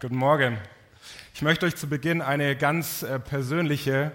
[0.00, 0.56] Guten Morgen.
[1.34, 4.12] Ich möchte euch zu Beginn eine ganz äh, persönliche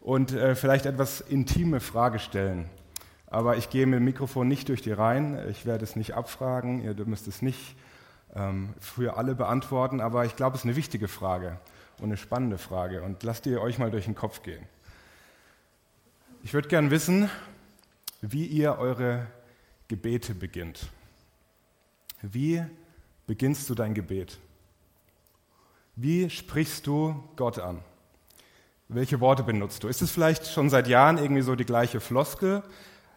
[0.00, 2.68] und äh, vielleicht etwas intime Frage stellen.
[3.26, 5.38] Aber ich gehe mit dem Mikrofon nicht durch die Reihen.
[5.48, 6.82] Ich werde es nicht abfragen.
[6.82, 7.76] Ihr müsst es nicht
[8.34, 10.02] ähm, für alle beantworten.
[10.02, 11.60] Aber ich glaube, es ist eine wichtige Frage
[11.96, 13.00] und eine spannende Frage.
[13.00, 14.66] Und lasst ihr euch mal durch den Kopf gehen.
[16.42, 17.30] Ich würde gern wissen,
[18.20, 19.28] wie ihr eure
[19.88, 20.90] Gebete beginnt.
[22.20, 22.62] Wie
[23.26, 24.38] beginnst du dein Gebet?
[25.96, 27.82] Wie sprichst du Gott an?
[28.88, 29.88] Welche Worte benutzt du?
[29.88, 32.62] Ist es vielleicht schon seit Jahren irgendwie so die gleiche Floskel?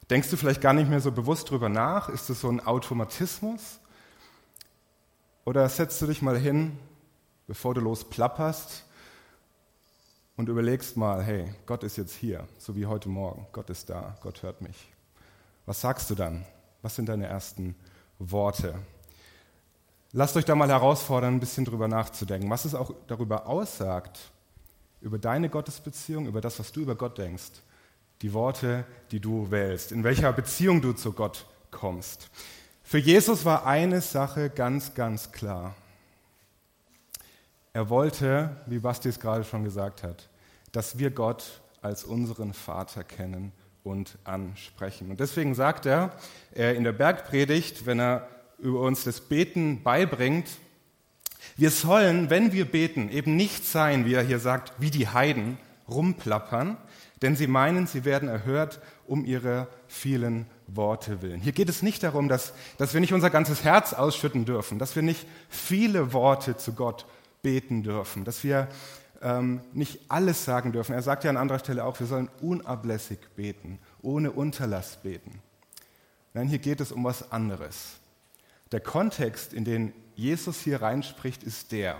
[0.10, 2.08] Denkst du vielleicht gar nicht mehr so bewusst drüber nach?
[2.08, 3.80] Ist es so ein Automatismus?
[5.44, 6.80] Oder setzt du dich mal hin,
[7.48, 8.86] bevor du losplapperst
[10.38, 13.46] und überlegst mal, hey, Gott ist jetzt hier, so wie heute Morgen.
[13.52, 14.90] Gott ist da, Gott hört mich.
[15.66, 16.46] Was sagst du dann?
[16.82, 17.76] Was sind deine ersten
[18.20, 18.76] Worte?
[20.12, 24.32] Lasst euch da mal herausfordern, ein bisschen drüber nachzudenken, was es auch darüber aussagt,
[25.02, 27.62] über deine Gottesbeziehung, über das, was du über Gott denkst,
[28.24, 32.32] die Worte, die du wählst, in welcher Beziehung du zu Gott kommst.
[32.82, 35.76] Für Jesus war eine Sache ganz, ganz klar.
[37.72, 40.28] Er wollte, wie Basti es gerade schon gesagt hat,
[40.72, 43.52] dass wir Gott als unseren Vater kennen
[43.84, 45.12] und ansprechen.
[45.12, 46.14] Und deswegen sagt er,
[46.52, 48.28] in der Bergpredigt, wenn er
[48.62, 50.48] über uns das Beten beibringt.
[51.58, 55.58] Wir sollen, wenn wir beten, eben nicht sein, wie er hier sagt, wie die Heiden,
[55.90, 56.78] rumplappern,
[57.22, 61.42] denn sie meinen, sie werden erhört um ihre vielen Worte willen.
[61.42, 64.96] Hier geht es nicht darum, dass, dass wir nicht unser ganzes Herz ausschütten dürfen, dass
[64.96, 67.06] wir nicht viele Worte zu Gott
[67.42, 68.68] beten dürfen, dass wir
[69.22, 70.94] ähm, nicht alles sagen dürfen.
[70.94, 75.42] Er sagt ja an anderer Stelle auch, wir sollen unablässig beten, ohne Unterlass beten.
[76.34, 78.00] Nein, hier geht es um was anderes.
[78.72, 81.98] Der Kontext, in den Jesus hier reinspricht, ist der,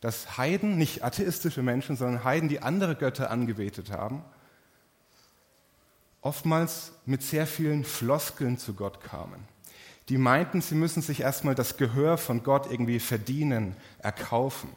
[0.00, 4.22] dass Heiden, nicht atheistische Menschen, sondern Heiden, die andere Götter angebetet haben,
[6.20, 9.48] oftmals mit sehr vielen Floskeln zu Gott kamen.
[10.08, 14.68] Die meinten, sie müssen sich erstmal das Gehör von Gott irgendwie verdienen, erkaufen.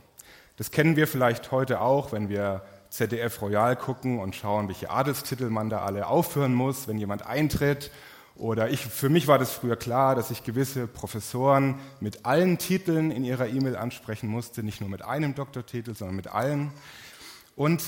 [0.58, 5.50] Das kennen wir vielleicht heute auch, wenn wir ZDF Royal gucken und schauen, welche Adelstitel
[5.50, 7.92] man da alle aufführen muss, wenn jemand eintritt
[8.40, 13.12] oder ich, für mich war das früher klar, dass ich gewisse Professoren mit allen Titeln
[13.12, 16.72] in ihrer E-Mail ansprechen musste, nicht nur mit einem Doktortitel, sondern mit allen.
[17.58, 17.84] Und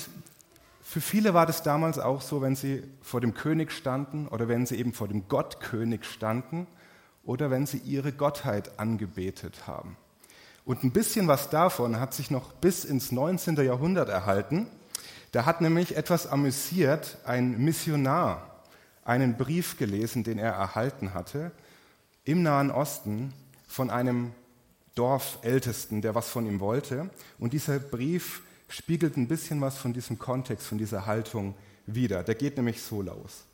[0.82, 4.66] für viele war das damals auch so, wenn sie vor dem König standen oder wenn
[4.66, 6.66] sie eben vor dem Gottkönig standen
[7.24, 9.96] oder wenn sie ihre Gottheit angebetet haben.
[10.66, 13.56] Und ein bisschen was davon hat sich noch bis ins 19.
[13.56, 14.66] Jahrhundert erhalten.
[15.32, 18.51] Da hat nämlich etwas amüsiert ein Missionar
[19.04, 21.52] einen Brief gelesen, den er erhalten hatte,
[22.24, 23.32] im Nahen Osten
[23.66, 24.32] von einem
[24.94, 27.10] Dorfältesten, der was von ihm wollte.
[27.38, 31.54] Und dieser Brief spiegelt ein bisschen was von diesem Kontext, von dieser Haltung
[31.86, 32.22] wider.
[32.22, 33.44] Der geht nämlich so los.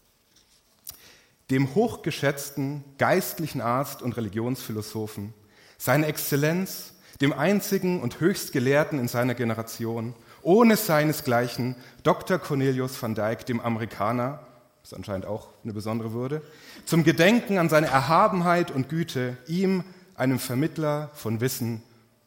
[1.51, 5.33] Dem hochgeschätzten geistlichen Arzt und Religionsphilosophen,
[5.79, 12.39] seine Exzellenz, dem einzigen und höchstgelehrten in seiner Generation, ohne seinesgleichen, Dr.
[12.39, 14.47] Cornelius van Dyck, dem Amerikaner,
[14.89, 16.41] ist anscheinend auch eine besondere Würde,
[16.87, 19.85] zum Gedenken an seine Erhabenheit und Güte, ihm,
[20.15, 21.83] einem Vermittler von Wissen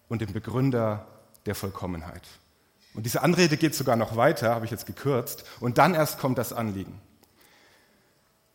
[0.09, 1.07] und dem Begründer
[1.47, 2.21] der Vollkommenheit.
[2.93, 6.37] Und diese Anrede geht sogar noch weiter, habe ich jetzt gekürzt, und dann erst kommt
[6.37, 7.01] das Anliegen.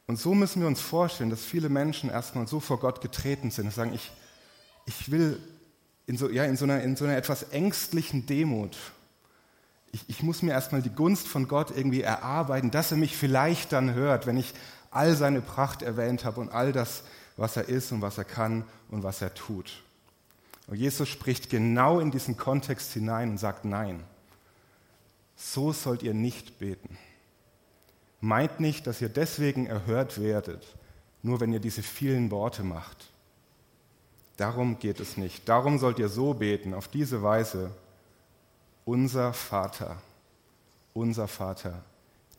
[0.07, 3.65] Und so müssen wir uns vorstellen, dass viele Menschen erstmal so vor Gott getreten sind
[3.65, 4.13] und sagen, ich,
[4.87, 5.43] ich will
[6.07, 8.77] in so, ja, in, so einer, in so einer etwas ängstlichen Demut
[9.97, 13.73] ich, ich muss mir erstmal die Gunst von Gott irgendwie erarbeiten, dass er mich vielleicht
[13.73, 14.53] dann hört, wenn ich
[14.91, 17.03] all seine Pracht erwähnt habe und all das,
[17.39, 19.83] was er ist und was er kann und was er tut.
[20.67, 24.03] Und Jesus spricht genau in diesen Kontext hinein und sagt, nein,
[25.35, 26.99] so sollt ihr nicht beten.
[28.21, 30.77] Meint nicht, dass ihr deswegen erhört werdet,
[31.23, 33.11] nur wenn ihr diese vielen Worte macht.
[34.37, 35.49] Darum geht es nicht.
[35.49, 37.71] Darum sollt ihr so beten, auf diese Weise,
[38.87, 40.01] unser Vater,
[40.95, 41.85] unser Vater,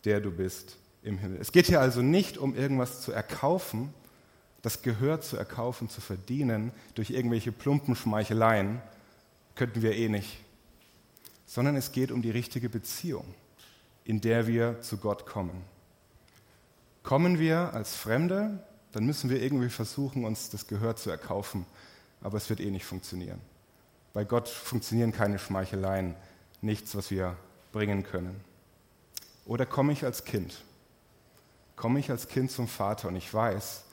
[0.05, 1.39] der du bist im Himmel.
[1.39, 3.93] Es geht hier also nicht um irgendwas zu erkaufen,
[4.63, 8.81] das Gehör zu erkaufen, zu verdienen durch irgendwelche plumpen Schmeicheleien,
[9.55, 10.39] könnten wir eh nicht,
[11.45, 13.25] sondern es geht um die richtige Beziehung,
[14.05, 15.63] in der wir zu Gott kommen.
[17.03, 18.63] Kommen wir als Fremde,
[18.93, 21.65] dann müssen wir irgendwie versuchen, uns das Gehör zu erkaufen,
[22.21, 23.41] aber es wird eh nicht funktionieren.
[24.13, 26.15] Bei Gott funktionieren keine Schmeicheleien
[26.61, 27.35] nichts, was wir
[27.71, 28.39] bringen können.
[29.45, 30.63] Oder komme ich als Kind?
[31.75, 33.83] Komme ich als Kind zum Vater und ich weiß,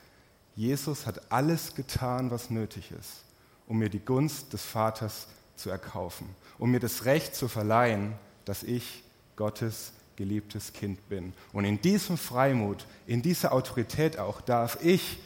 [0.57, 3.25] Jesus hat alles getan, was nötig ist,
[3.67, 5.27] um mir die Gunst des Vaters
[5.57, 6.29] zu erkaufen,
[6.59, 8.15] um mir das Recht zu verleihen,
[8.45, 9.05] dass ich
[9.37, 11.33] Gottes geliebtes Kind bin.
[11.53, 15.19] Und in diesem Freimut, in dieser Autorität auch, darf ich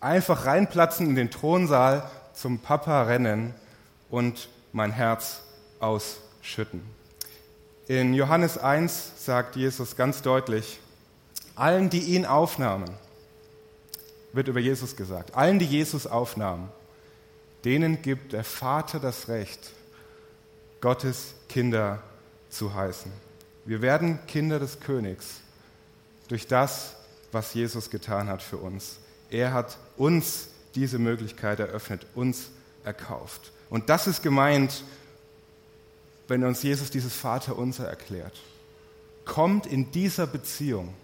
[0.00, 3.54] einfach reinplatzen in den Thronsaal, zum Papa rennen
[4.10, 5.40] und mein Herz
[5.80, 6.23] ausschütten.
[7.88, 10.78] In Johannes 1 sagt Jesus ganz deutlich,
[11.54, 12.90] allen, die ihn aufnahmen,
[14.32, 16.70] wird über Jesus gesagt, allen, die Jesus aufnahmen,
[17.64, 19.72] denen gibt der Vater das Recht,
[20.80, 22.02] Gottes Kinder
[22.50, 23.10] zu heißen.
[23.64, 25.40] Wir werden Kinder des Königs
[26.28, 26.96] durch das,
[27.32, 28.98] was Jesus getan hat für uns.
[29.30, 32.50] Er hat uns diese Möglichkeit eröffnet, uns
[32.84, 33.52] erkauft.
[33.70, 34.84] Und das ist gemeint,
[36.28, 38.40] wenn uns Jesus dieses Vaterunser erklärt.
[39.24, 40.94] Kommt in dieser Beziehung,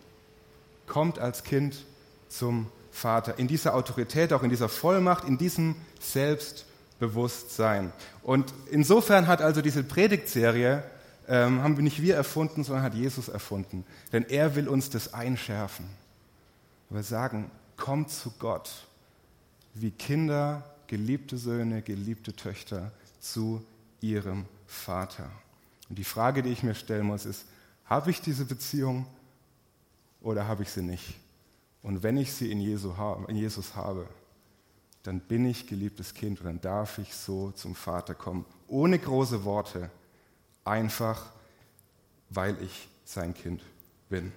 [0.86, 1.84] kommt als Kind
[2.28, 7.92] zum Vater, in dieser Autorität, auch in dieser Vollmacht, in diesem Selbstbewusstsein.
[8.22, 10.82] Und insofern hat also diese Predigtserie,
[11.28, 13.84] ähm, haben wir nicht wir erfunden, sondern hat Jesus erfunden.
[14.12, 15.86] Denn er will uns das einschärfen.
[16.90, 18.70] Wir sagen, kommt zu Gott,
[19.74, 22.90] wie Kinder, geliebte Söhne, geliebte Töchter
[23.20, 23.64] zu
[24.00, 24.59] ihrem Vater.
[25.88, 27.44] Und die Frage, die ich mir stellen muss, ist,
[27.84, 29.06] habe ich diese Beziehung
[30.20, 31.18] oder habe ich sie nicht?
[31.82, 32.96] Und wenn ich sie in, Jesus
[33.74, 34.06] habe,
[35.02, 39.44] dann bin ich geliebtes Kind und dann darf ich so zum Vater kommen, ohne große
[39.44, 39.90] Worte,
[40.64, 41.30] einfach
[42.28, 43.62] weil ich sein Kind
[44.08, 44.32] bin.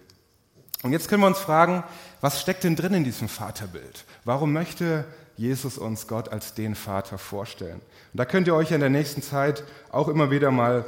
[0.81, 1.83] Und jetzt können wir uns fragen,
[2.21, 4.06] was steckt denn drin in diesem Vaterbild?
[4.24, 5.06] Warum möchte
[5.38, 7.81] Jesus uns Gott als den Vater vorstellen?
[8.13, 10.85] Und da könnt ihr euch in der nächsten Zeit auch immer wieder mal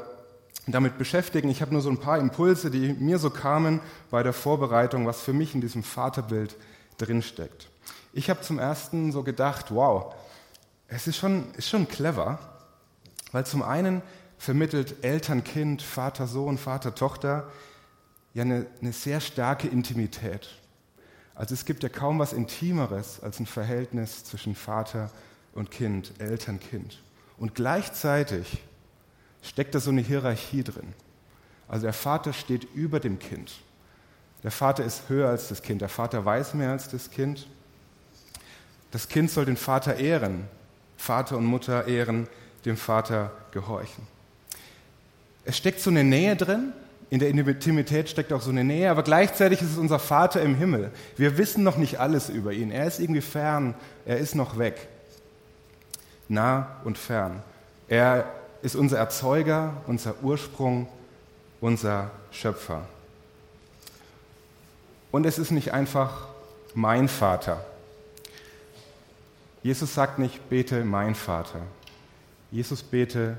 [0.68, 1.50] damit beschäftigen.
[1.50, 5.21] Ich habe nur so ein paar Impulse, die mir so kamen bei der Vorbereitung, was
[5.21, 6.56] für mich in diesem Vaterbild
[6.97, 7.69] drinsteckt.
[8.13, 10.15] Ich habe zum ersten so gedacht, wow,
[10.88, 12.39] es ist schon, ist schon clever,
[13.31, 14.01] weil zum einen
[14.38, 17.47] vermittelt Eltern-Kind, Vater-Sohn, Vater-Tochter
[18.33, 20.50] ja eine, eine sehr starke Intimität.
[21.36, 25.12] Also es gibt ja kaum was Intimeres als ein Verhältnis zwischen Vater
[25.54, 27.02] und Kind, Eltern-Kind.
[27.38, 28.64] Und gleichzeitig
[29.42, 30.94] steckt da so eine Hierarchie drin.
[31.68, 33.52] Also der Vater steht über dem Kind.
[34.44, 35.82] Der Vater ist höher als das Kind.
[35.82, 37.48] Der Vater weiß mehr als das Kind.
[38.92, 40.48] Das Kind soll den Vater ehren.
[40.98, 42.28] Vater und Mutter ehren,
[42.64, 44.08] dem Vater gehorchen.
[45.44, 46.74] Es steckt so eine Nähe drin.
[47.10, 50.56] In der Intimität steckt auch so eine Nähe, aber gleichzeitig ist es unser Vater im
[50.56, 50.92] Himmel.
[51.18, 52.72] Wir wissen noch nicht alles über ihn.
[52.72, 53.75] Er ist irgendwie fern.
[54.06, 54.88] Er ist noch weg.
[56.28, 57.44] Nah und fern.
[57.88, 58.25] Er
[58.63, 60.88] ist unser Erzeuger, unser Ursprung,
[61.62, 62.81] unser Schöpfer.
[65.12, 66.28] Und es ist nicht einfach
[66.74, 67.63] mein Vater.
[69.62, 71.62] Jesus sagt nicht, bete mein Vater.
[72.52, 73.38] Jesus bete,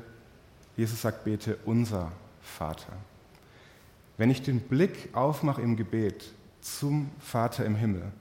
[0.76, 2.92] Jesus sagt, bete unser Vater.
[4.16, 8.12] Wenn ich den Blick aufmache im Gebet zum Vater im Himmel,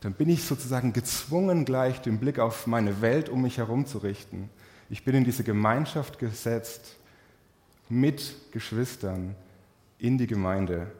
[0.00, 3.98] dann bin ich sozusagen gezwungen, gleich den Blick auf meine Welt um mich herum zu
[3.98, 4.50] richten
[4.90, 6.96] ich bin in diese Gemeinschaft gesetzt
[7.88, 9.34] mit Geschwistern
[9.98, 10.90] in die Gemeinde,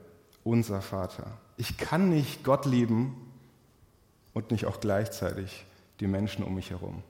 [0.45, 1.39] unser Vater.
[1.57, 3.15] Ich kann nicht Gott lieben
[4.35, 5.65] und nicht auch gleichzeitig
[6.01, 7.03] die Menschen um mich herum.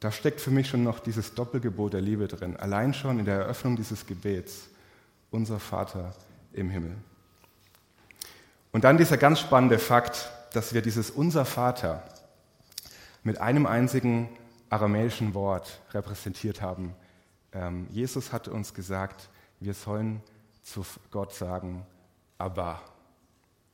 [0.00, 3.40] Da steckt für mich schon noch dieses Doppelgebot der Liebe drin, allein schon in der
[3.40, 4.68] Eröffnung dieses Gebets,
[5.30, 6.14] unser Vater
[6.52, 6.96] im Himmel.
[8.72, 12.02] Und dann dieser ganz spannende Fakt, dass wir dieses unser Vater
[13.22, 14.28] mit einem einzigen
[14.70, 16.94] aramäischen Wort repräsentiert haben.
[17.52, 19.28] Ähm, Jesus hat uns gesagt,
[19.60, 20.22] wir sollen
[20.62, 21.86] zu Gott sagen,
[22.36, 22.80] Abba.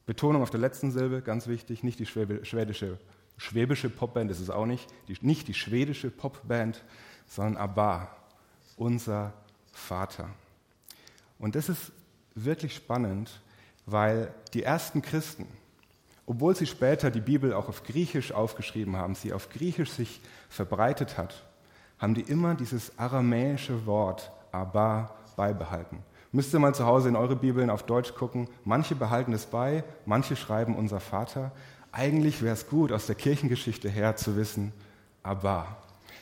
[0.06, 2.98] Betonung auf der letzten Silbe, ganz wichtig, nicht die schwedische,
[3.36, 6.82] schwäbische Popband, das ist auch nicht, die, nicht die schwedische Popband,
[7.26, 8.08] sondern Abba,
[8.76, 9.32] unser
[9.72, 10.28] Vater.
[11.44, 11.92] Und das ist
[12.34, 13.42] wirklich spannend,
[13.84, 15.46] weil die ersten Christen,
[16.24, 21.18] obwohl sie später die Bibel auch auf Griechisch aufgeschrieben haben, sie auf Griechisch sich verbreitet
[21.18, 21.44] hat,
[21.98, 25.98] haben die immer dieses aramäische Wort Abba beibehalten.
[26.32, 28.48] Müsst ihr mal zu Hause in eure Bibeln auf Deutsch gucken.
[28.64, 31.52] Manche behalten es bei, manche schreiben unser Vater.
[31.92, 34.72] Eigentlich wäre es gut, aus der Kirchengeschichte her zu wissen,
[35.22, 35.76] Abba.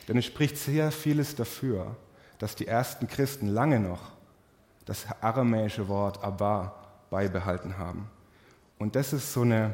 [0.09, 1.95] Denn es spricht sehr vieles dafür,
[2.39, 4.11] dass die ersten Christen lange noch
[4.85, 6.75] das aramäische Wort Abba
[7.09, 8.09] beibehalten haben.
[8.79, 9.73] Und das ist so eine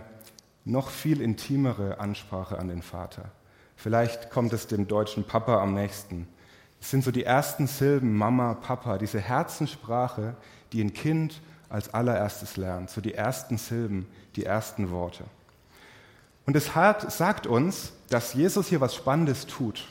[0.66, 3.32] noch viel intimere Ansprache an den Vater.
[3.76, 6.28] Vielleicht kommt es dem deutschen Papa am nächsten.
[6.82, 10.36] Es sind so die ersten Silben Mama, Papa, diese Herzenssprache,
[10.72, 15.24] die ein Kind als allererstes lernt, so die ersten Silben, die ersten Worte.
[16.46, 19.88] Und es sagt uns, dass Jesus hier was Spannendes tut.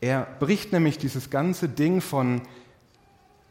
[0.00, 2.42] Er bricht nämlich dieses ganze Ding von,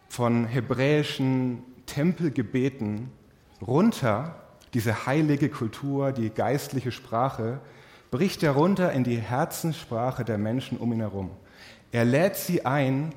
[0.10, 3.12] von hebräischen Tempelgebeten
[3.62, 4.36] runter,
[4.74, 7.60] diese heilige Kultur, die geistliche Sprache,
[8.12, 11.32] bricht er runter in die Herzenssprache der Menschen um ihn herum.
[11.92, 13.14] Er lädt sie ein,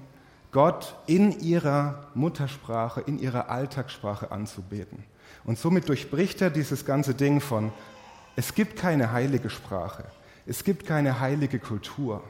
[0.50, 5.04] Gott in ihrer Muttersprache, in ihrer Alltagssprache anzubeten.
[5.44, 7.72] Und somit durchbricht er dieses ganze Ding von,
[8.36, 10.04] es gibt keine heilige Sprache,
[10.46, 12.22] es gibt keine heilige Kultur.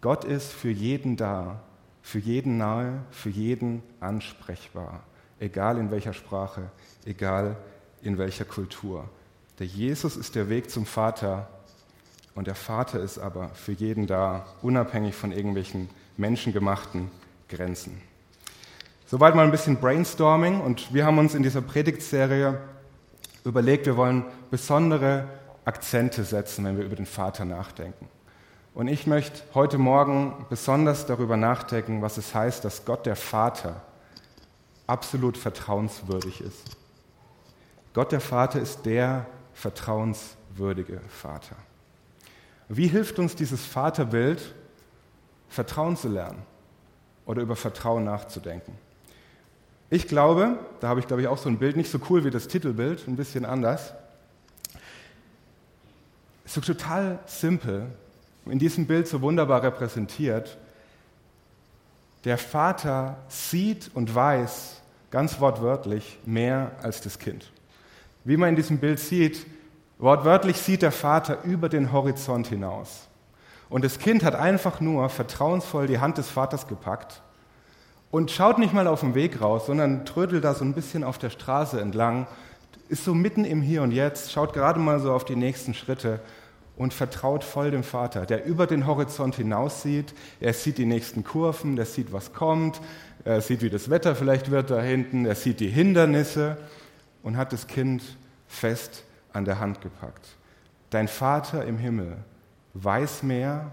[0.00, 1.60] Gott ist für jeden da,
[2.06, 5.02] für jeden nahe, für jeden ansprechbar,
[5.40, 6.70] egal in welcher Sprache,
[7.04, 7.56] egal
[8.00, 9.08] in welcher Kultur.
[9.58, 11.48] Der Jesus ist der Weg zum Vater
[12.36, 17.10] und der Vater ist aber für jeden da, unabhängig von irgendwelchen menschengemachten
[17.48, 18.00] Grenzen.
[19.08, 22.60] Soweit mal ein bisschen Brainstorming und wir haben uns in dieser Predigtserie
[23.44, 25.26] überlegt, wir wollen besondere
[25.64, 28.06] Akzente setzen, wenn wir über den Vater nachdenken.
[28.76, 33.80] Und ich möchte heute Morgen besonders darüber nachdenken, was es heißt, dass Gott der Vater
[34.86, 36.76] absolut vertrauenswürdig ist.
[37.94, 41.56] Gott der Vater ist der vertrauenswürdige Vater.
[42.68, 44.54] Wie hilft uns dieses Vaterbild,
[45.48, 46.42] Vertrauen zu lernen
[47.24, 48.76] oder über Vertrauen nachzudenken?
[49.88, 52.30] Ich glaube, da habe ich glaube ich auch so ein Bild, nicht so cool wie
[52.30, 53.94] das Titelbild, ein bisschen anders.
[56.44, 57.86] So total simpel,
[58.50, 60.56] in diesem Bild so wunderbar repräsentiert.
[62.24, 67.50] Der Vater sieht und weiß ganz wortwörtlich mehr als das Kind.
[68.24, 69.46] Wie man in diesem Bild sieht,
[69.98, 73.06] wortwörtlich sieht der Vater über den Horizont hinaus.
[73.68, 77.22] Und das Kind hat einfach nur vertrauensvoll die Hand des Vaters gepackt
[78.10, 81.18] und schaut nicht mal auf den Weg raus, sondern trödelt da so ein bisschen auf
[81.18, 82.26] der Straße entlang,
[82.88, 86.20] ist so mitten im Hier und Jetzt, schaut gerade mal so auf die nächsten Schritte
[86.76, 90.14] und vertraut voll dem Vater, der über den Horizont hinaus sieht.
[90.40, 92.80] Er sieht die nächsten Kurven, der sieht, was kommt,
[93.24, 96.58] er sieht, wie das Wetter vielleicht wird da hinten, er sieht die Hindernisse
[97.22, 98.02] und hat das Kind
[98.46, 100.28] fest an der Hand gepackt.
[100.90, 102.18] Dein Vater im Himmel
[102.74, 103.70] weiß mehr,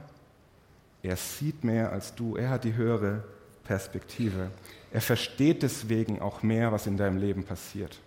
[1.03, 3.24] er sieht mehr als du, er hat die höhere
[3.65, 4.50] Perspektive.
[4.91, 8.00] Er versteht deswegen auch mehr, was in deinem Leben passiert.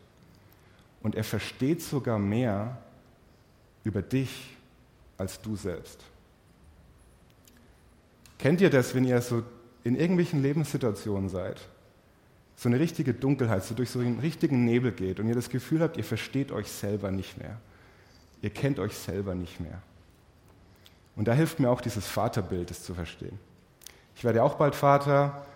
[1.02, 2.78] Und er versteht sogar mehr
[3.84, 4.55] über dich
[5.18, 6.00] als du selbst.
[8.38, 9.42] Kennt ihr das, wenn ihr so
[9.84, 11.60] in irgendwelchen Lebenssituationen seid?
[12.56, 15.82] So eine richtige Dunkelheit, so durch so einen richtigen Nebel geht und ihr das Gefühl
[15.82, 17.58] habt, ihr versteht euch selber nicht mehr.
[18.42, 19.82] Ihr kennt euch selber nicht mehr.
[21.16, 23.38] Und da hilft mir auch dieses Vaterbild, es zu verstehen.
[24.14, 25.46] Ich werde auch bald Vater,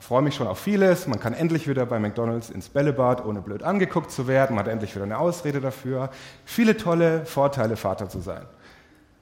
[0.00, 1.06] freue mich schon auf vieles.
[1.06, 4.56] Man kann endlich wieder bei McDonalds ins Bällebad, ohne blöd angeguckt zu werden.
[4.56, 6.10] Man hat endlich wieder eine Ausrede dafür.
[6.44, 8.42] Viele tolle Vorteile, Vater zu sein.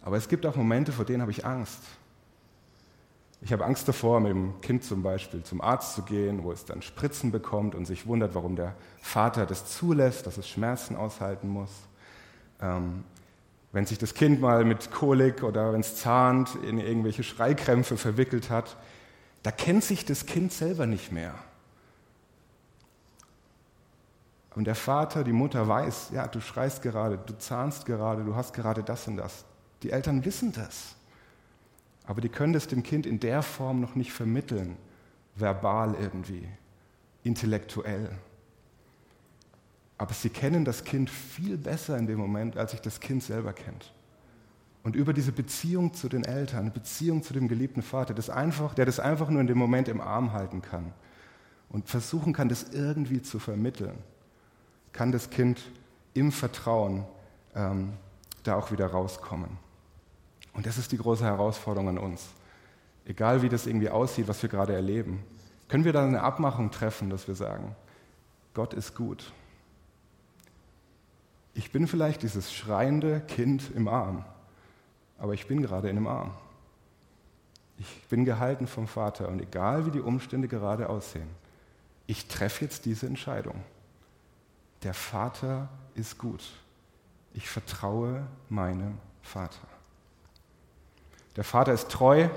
[0.02, 1.80] Aber es gibt auch Momente, vor denen habe ich Angst.
[3.40, 6.64] Ich habe Angst davor, mit dem Kind zum Beispiel zum Arzt zu gehen, wo es
[6.64, 11.48] dann Spritzen bekommt und sich wundert, warum der Vater das zulässt, dass es Schmerzen aushalten
[11.48, 11.70] muss.
[12.60, 13.04] Ähm,
[13.70, 18.50] wenn sich das Kind mal mit Kolik oder wenn es zahnt in irgendwelche Schreikrämpfe verwickelt
[18.50, 18.76] hat,
[19.42, 21.34] da kennt sich das Kind selber nicht mehr.
[24.54, 28.52] Und der Vater, die Mutter weiß, ja, du schreist gerade, du zahnst gerade, du hast
[28.54, 29.44] gerade das und das.
[29.82, 30.96] Die Eltern wissen das.
[32.04, 34.76] Aber die können das dem Kind in der Form noch nicht vermitteln,
[35.36, 36.48] verbal irgendwie,
[37.22, 38.10] intellektuell.
[39.98, 43.52] Aber sie kennen das Kind viel besser in dem Moment, als sich das Kind selber
[43.52, 43.92] kennt.
[44.84, 48.86] Und über diese Beziehung zu den Eltern, Beziehung zu dem geliebten Vater, das einfach, der
[48.86, 50.94] das einfach nur in dem Moment im Arm halten kann
[51.68, 53.98] und versuchen kann, das irgendwie zu vermitteln,
[54.92, 55.60] kann das Kind
[56.14, 57.04] im Vertrauen
[57.54, 57.92] ähm,
[58.44, 59.58] da auch wieder rauskommen.
[60.58, 62.26] Und das ist die große Herausforderung an uns.
[63.04, 65.22] Egal wie das irgendwie aussieht, was wir gerade erleben,
[65.68, 67.76] können wir da eine Abmachung treffen, dass wir sagen,
[68.54, 69.32] Gott ist gut.
[71.54, 74.24] Ich bin vielleicht dieses schreiende Kind im Arm,
[75.16, 76.32] aber ich bin gerade in einem Arm.
[77.78, 81.28] Ich bin gehalten vom Vater und egal wie die Umstände gerade aussehen,
[82.08, 83.62] ich treffe jetzt diese Entscheidung.
[84.82, 86.42] Der Vater ist gut.
[87.32, 89.77] Ich vertraue meinem Vater.
[91.38, 92.28] Der Vater ist treu.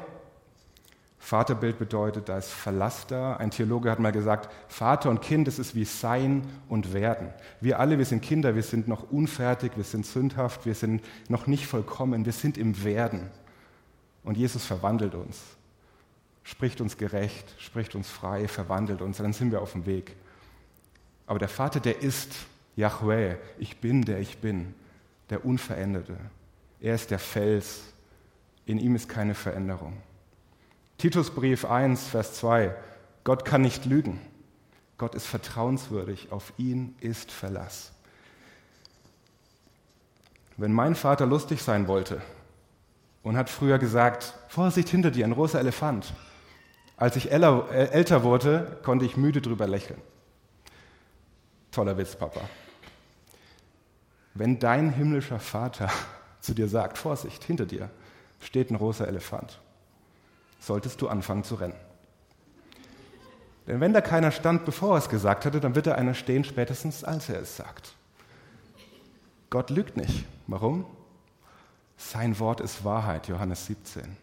[1.18, 3.36] Vaterbild bedeutet, da ist Verlass da.
[3.36, 7.34] Ein Theologe hat mal gesagt, Vater und Kind, das ist wie Sein und Werden.
[7.62, 11.48] Wir alle, wir sind Kinder, wir sind noch unfertig, wir sind sündhaft, wir sind noch
[11.48, 13.32] nicht vollkommen, wir sind im Werden.
[14.24, 15.42] Und Jesus verwandelt uns,
[16.44, 20.16] spricht uns gerecht, spricht uns frei, verwandelt uns, dann sind wir auf dem Weg.
[21.26, 22.36] Aber der Vater, der ist
[22.76, 24.76] Yahweh, ich bin, der ich bin,
[25.32, 26.18] der Unveränderte.
[26.80, 27.82] Er ist der Fels,
[28.66, 29.98] in ihm ist keine Veränderung.
[30.98, 32.76] Titusbrief 1, Vers 2.
[33.24, 34.20] Gott kann nicht lügen.
[34.98, 36.32] Gott ist vertrauenswürdig.
[36.32, 37.92] Auf ihn ist Verlass.
[40.58, 42.22] Wenn mein Vater lustig sein wollte
[43.24, 46.14] und hat früher gesagt, Vorsicht hinter dir, ein rosa Elefant.
[46.98, 50.00] Als ich älter wurde, konnte ich müde drüber lächeln.
[51.72, 52.42] Toller Witz, Papa.
[54.36, 55.90] Wenn dein himmlischer Vater
[56.42, 57.90] zu dir sagt, Vorsicht, hinter dir
[58.42, 59.60] steht ein rosa Elefant,
[60.60, 61.76] solltest du anfangen zu rennen.
[63.68, 66.44] Denn wenn da keiner stand, bevor er es gesagt hatte, dann wird da einer stehen,
[66.44, 67.94] spätestens als er es sagt.
[69.50, 70.26] Gott lügt nicht.
[70.48, 70.86] Warum?
[71.98, 74.18] Sein Wort ist Wahrheit, Johannes 17.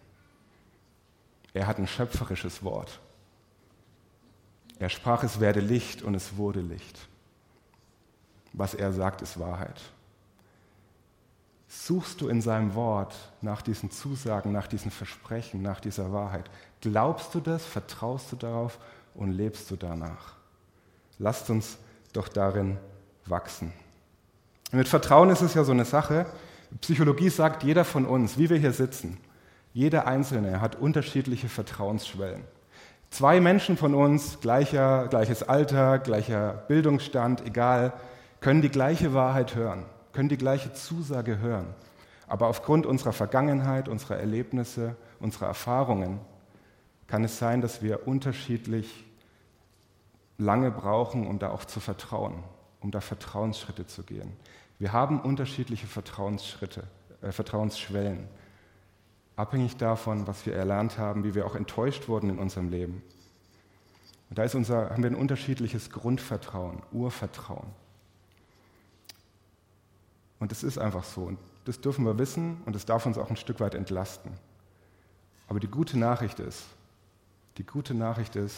[1.55, 3.01] Er hat ein schöpferisches Wort.
[4.79, 7.09] Er sprach, es werde Licht und es wurde Licht.
[8.53, 9.81] Was er sagt, ist Wahrheit.
[11.71, 16.51] Suchst du in seinem Wort nach diesen Zusagen, nach diesen Versprechen, nach dieser Wahrheit?
[16.81, 18.79] Glaubst du das, vertraust du darauf
[19.15, 20.37] und lebst du danach?
[21.19, 21.77] Lasst uns
[22.15, 22.79] doch darin
[23.27, 23.75] wachsen.
[24.73, 26.25] Mit Vertrauen ist es ja so eine Sache.
[26.81, 29.19] Psychologie sagt, jeder von uns, wie wir hier sitzen,
[29.75, 32.45] jeder Einzelne hat unterschiedliche Vertrauensschwellen.
[33.11, 37.93] Zwei Menschen von uns, gleicher, gleiches Alter, gleicher Bildungsstand, egal,
[38.41, 39.85] können die gleiche Wahrheit hören
[40.19, 41.73] können die gleiche Zusage hören.
[42.27, 46.19] Aber aufgrund unserer Vergangenheit, unserer Erlebnisse, unserer Erfahrungen
[47.07, 49.05] kann es sein, dass wir unterschiedlich
[50.37, 52.43] lange brauchen, um da auch zu vertrauen,
[52.81, 54.33] um da Vertrauensschritte zu gehen.
[54.81, 56.83] Wir haben unterschiedliche Vertrauensschritte,
[57.23, 58.27] äh, Vertrauensschwellen,
[59.37, 63.05] abhängig davon, was wir erlernt haben, wie wir auch enttäuscht wurden in unserem Leben.
[64.31, 67.69] Und da ist unser, haben wir ein unterschiedliches Grundvertrauen, Urvertrauen.
[70.38, 71.23] Und es ist einfach so.
[71.23, 74.33] Und das dürfen wir wissen und es darf uns auch ein Stück weit entlasten.
[75.49, 76.64] Aber die gute Nachricht ist,
[77.57, 78.57] die gute Nachricht ist,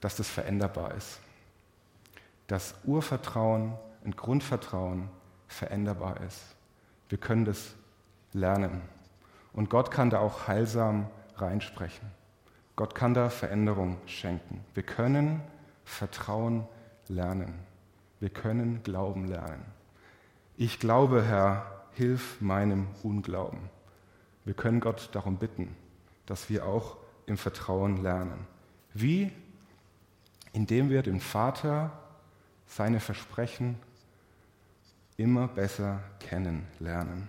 [0.00, 1.20] dass das veränderbar ist.
[2.46, 5.08] Dass Urvertrauen, ein Grundvertrauen
[5.48, 6.40] veränderbar ist.
[7.08, 7.74] Wir können das
[8.32, 8.82] lernen.
[9.52, 12.08] Und Gott kann da auch heilsam reinsprechen.
[12.76, 14.64] Gott kann da Veränderung schenken.
[14.74, 15.40] Wir können
[15.84, 16.66] Vertrauen
[17.08, 17.54] lernen.
[18.20, 19.64] Wir können Glauben lernen.
[20.60, 23.60] Ich glaube, Herr, hilf meinem Unglauben.
[24.44, 25.76] Wir können Gott darum bitten,
[26.26, 28.44] dass wir auch im Vertrauen lernen.
[28.92, 29.30] Wie?
[30.52, 31.92] Indem wir den Vater,
[32.66, 33.78] seine Versprechen
[35.16, 37.28] immer besser kennenlernen.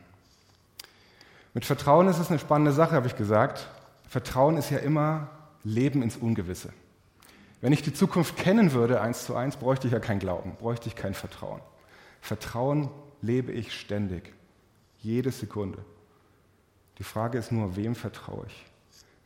[1.54, 3.70] Mit Vertrauen ist es eine spannende Sache, habe ich gesagt.
[4.08, 5.30] Vertrauen ist ja immer
[5.64, 6.74] Leben ins Ungewisse.
[7.62, 10.88] Wenn ich die Zukunft kennen würde, eins zu eins, bräuchte ich ja kein Glauben, bräuchte
[10.88, 11.62] ich kein Vertrauen.
[12.22, 12.90] Vertrauen
[13.22, 14.34] lebe ich ständig,
[15.00, 15.84] jede Sekunde.
[16.98, 18.66] Die Frage ist nur, wem vertraue ich?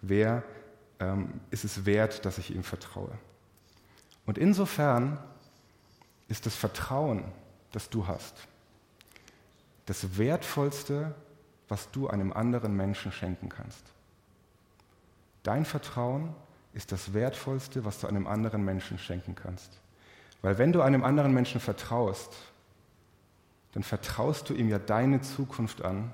[0.01, 0.43] Wer
[0.99, 3.17] ähm, ist es wert, dass ich ihm vertraue?
[4.25, 5.17] Und insofern
[6.27, 7.25] ist das Vertrauen,
[7.71, 8.35] das du hast,
[9.85, 11.13] das Wertvollste,
[11.67, 13.83] was du einem anderen Menschen schenken kannst.
[15.41, 16.33] Dein Vertrauen
[16.73, 19.79] ist das Wertvollste, was du einem anderen Menschen schenken kannst.
[20.41, 22.35] Weil wenn du einem anderen Menschen vertraust,
[23.73, 26.11] dann vertraust du ihm ja deine Zukunft an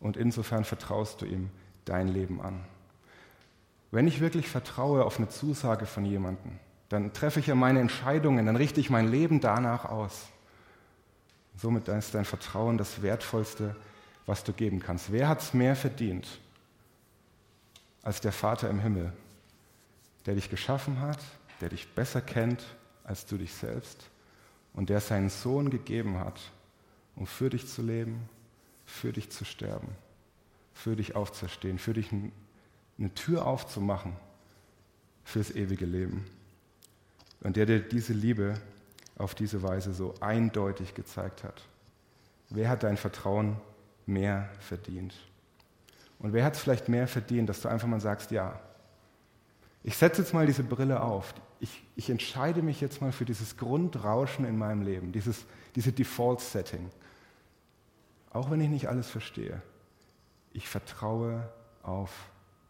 [0.00, 1.50] und insofern vertraust du ihm
[1.84, 2.64] dein Leben an.
[3.90, 8.46] Wenn ich wirklich vertraue auf eine Zusage von jemandem, dann treffe ich ja meine Entscheidungen,
[8.46, 10.26] dann richte ich mein Leben danach aus.
[11.56, 13.76] Somit ist dein Vertrauen das Wertvollste,
[14.26, 15.12] was du geben kannst.
[15.12, 16.40] Wer hat es mehr verdient
[18.02, 19.12] als der Vater im Himmel,
[20.26, 21.20] der dich geschaffen hat,
[21.60, 22.64] der dich besser kennt
[23.04, 24.10] als du dich selbst
[24.72, 26.40] und der seinen Sohn gegeben hat,
[27.16, 28.28] um für dich zu leben,
[28.86, 29.88] für dich zu sterben,
[30.72, 34.16] für dich aufzustehen, für dich eine Tür aufzumachen
[35.24, 36.24] fürs ewige Leben.
[37.40, 38.54] Und der dir diese Liebe
[39.16, 41.62] auf diese Weise so eindeutig gezeigt hat.
[42.50, 43.56] Wer hat dein Vertrauen
[44.06, 45.14] mehr verdient?
[46.18, 48.60] Und wer hat es vielleicht mehr verdient, dass du einfach mal sagst, ja,
[49.82, 51.34] ich setze jetzt mal diese Brille auf.
[51.60, 55.44] Ich, ich entscheide mich jetzt mal für dieses Grundrauschen in meinem Leben, dieses,
[55.76, 56.90] diese Default-Setting.
[58.34, 59.62] Auch wenn ich nicht alles verstehe,
[60.52, 61.48] ich vertraue
[61.84, 62.10] auf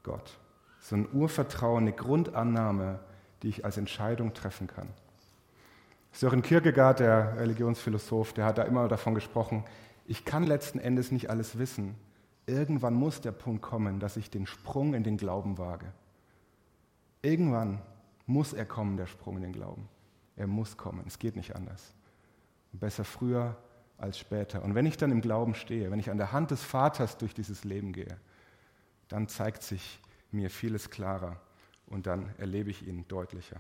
[0.03, 0.39] Gott.
[0.79, 3.01] So ein Urvertrauen, eine Grundannahme,
[3.43, 4.89] die ich als Entscheidung treffen kann.
[6.13, 9.65] Sören Kierkegaard, der Religionsphilosoph, der hat da immer davon gesprochen,
[10.07, 11.95] ich kann letzten Endes nicht alles wissen.
[12.45, 15.87] Irgendwann muss der Punkt kommen, dass ich den Sprung in den Glauben wage.
[17.23, 17.81] Irgendwann
[18.27, 19.89] muss er kommen, der Sprung in den Glauben.
[20.37, 21.95] Er muss kommen, es geht nicht anders.
[22.73, 23.57] Besser früher
[23.99, 24.63] als später.
[24.63, 27.35] Und wenn ich dann im Glauben stehe, wenn ich an der Hand des Vaters durch
[27.35, 28.17] dieses Leben gehe,
[29.09, 31.41] dann zeigt sich mir vieles klarer
[31.87, 33.57] und dann erlebe ich ihn deutlicher.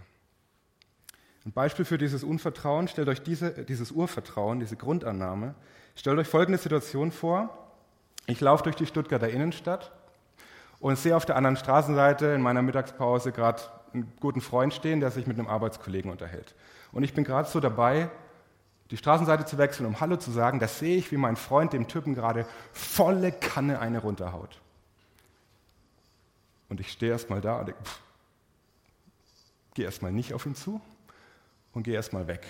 [1.44, 5.54] Ein Beispiel für dieses Unvertrauen, stellt euch diese, dieses Urvertrauen, diese Grundannahme,
[5.94, 7.68] stellt euch folgende Situation vor.
[8.26, 9.92] Ich laufe durch die Stuttgarter Innenstadt
[10.80, 15.10] und sehe auf der anderen Straßenseite in meiner Mittagspause gerade einen guten Freund stehen, der
[15.10, 16.54] sich mit einem Arbeitskollegen unterhält.
[16.92, 18.10] Und ich bin gerade so dabei,
[18.90, 20.60] die Straßenseite zu wechseln, um Hallo zu sagen.
[20.60, 24.60] Da sehe ich, wie mein Freund dem Typen gerade volle Kanne eine runterhaut.
[26.68, 27.74] Und ich stehe erst mal da und
[29.74, 30.80] gehe erst mal nicht auf ihn zu
[31.72, 32.46] und gehe erst mal weg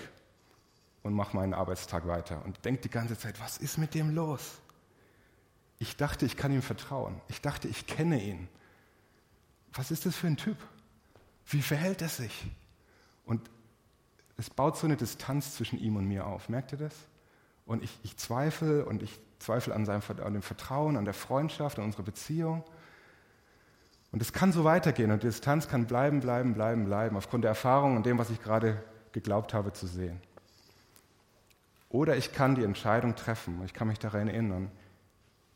[1.03, 4.59] und mache meinen Arbeitstag weiter und denke die ganze Zeit, was ist mit dem los?
[5.77, 7.21] Ich dachte, ich kann ihm vertrauen.
[7.27, 8.47] Ich dachte, ich kenne ihn.
[9.73, 10.57] Was ist das für ein Typ?
[11.47, 12.47] Wie verhält er sich?
[13.25, 13.41] Und
[14.37, 16.49] es baut so eine Distanz zwischen ihm und mir auf.
[16.49, 16.93] Merkt ihr das?
[17.65, 21.79] Und ich, ich zweifle und ich zweifle an, seinem, an dem Vertrauen, an der Freundschaft,
[21.79, 22.63] an unserer Beziehung.
[24.11, 27.49] Und es kann so weitergehen und die Distanz kann bleiben, bleiben, bleiben, bleiben, aufgrund der
[27.49, 30.21] Erfahrung und dem, was ich gerade geglaubt habe zu sehen.
[31.89, 34.71] Oder ich kann die Entscheidung treffen, ich kann mich daran erinnern,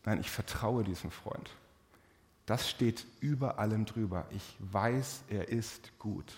[0.06, 1.52] nein, ich vertraue diesem Freund.
[2.46, 4.26] Das steht über allem drüber.
[4.32, 6.34] Ich weiß, er ist gut.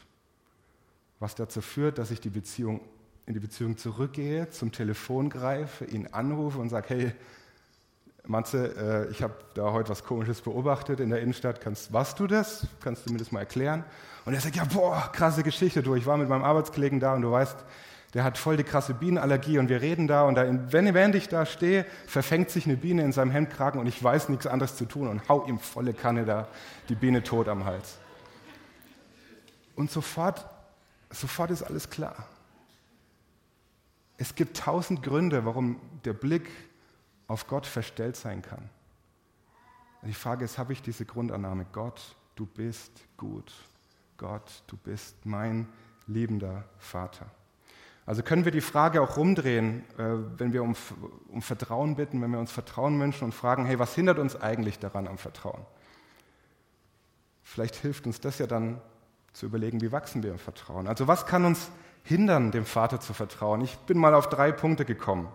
[1.22, 2.82] Was dazu führt, dass ich die Beziehung,
[3.28, 7.12] in die Beziehung zurückgehe, zum Telefon greife, ihn anrufe und sage, hey,
[8.26, 11.62] Matze, äh, ich habe da heute was Komisches beobachtet in der Innenstadt.
[11.62, 12.66] Kannst, warst du das?
[12.84, 13.84] Kannst du mir das mal erklären?
[14.26, 15.94] Und er sagt, ja, boah, krasse Geschichte, du.
[15.94, 17.56] Ich war mit meinem Arbeitskollegen da und du weißt,
[18.16, 21.30] der hat voll die krasse Bienenallergie und wir reden da und da, wenn, während ich
[21.30, 24.86] da stehe, verfängt sich eine Biene in seinem Hemdkragen und ich weiß nichts anderes zu
[24.86, 26.48] tun und hau ihm volle Kanne da
[26.90, 28.00] die Biene tot am Hals.
[29.76, 30.46] Und sofort,
[31.12, 32.28] sofort ist alles klar.
[34.18, 36.50] Es gibt tausend Gründe, warum der Blick
[37.28, 38.70] auf Gott verstellt sein kann.
[40.04, 43.54] Die Frage ist, habe ich diese Grundannahme, Gott, du bist gut.
[44.18, 45.68] Gott, du bist mein
[46.08, 47.28] liebender Vater.
[48.06, 50.76] Also können wir die Frage auch rumdrehen, äh, wenn wir um,
[51.30, 54.80] um Vertrauen bitten, wenn wir uns Vertrauen wünschen und fragen, hey, was hindert uns eigentlich
[54.80, 55.66] daran am Vertrauen?
[57.44, 58.82] Vielleicht hilft uns das ja dann
[59.34, 60.88] zu überlegen, wie wachsen wir im Vertrauen.
[60.88, 61.70] Also was kann uns
[62.04, 63.62] hindern, dem Vater zu vertrauen?
[63.62, 65.30] Ich bin mal auf drei Punkte gekommen.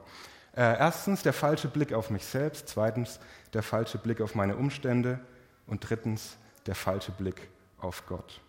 [0.54, 3.20] Äh, erstens der falsche Blick auf mich selbst, zweitens
[3.52, 5.20] der falsche Blick auf meine Umstände
[5.66, 8.40] und drittens der falsche Blick auf Gott.